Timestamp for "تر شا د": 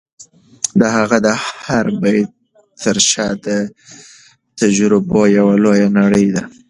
2.83-3.47